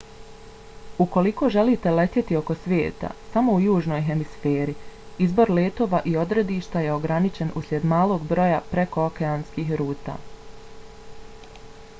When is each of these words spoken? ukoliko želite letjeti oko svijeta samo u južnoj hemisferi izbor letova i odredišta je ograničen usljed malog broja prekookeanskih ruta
ukoliko 1.03 1.49
želite 1.55 1.91
letjeti 1.99 2.37
oko 2.39 2.55
svijeta 2.61 3.11
samo 3.35 3.57
u 3.57 3.59
južnoj 3.65 4.01
hemisferi 4.07 4.75
izbor 5.27 5.53
letova 5.59 6.01
i 6.13 6.15
odredišta 6.23 6.83
je 6.87 6.95
ograničen 6.97 7.53
usljed 7.63 7.89
malog 7.95 8.27
broja 8.35 8.59
prekookeanskih 8.75 9.75
ruta 9.85 10.17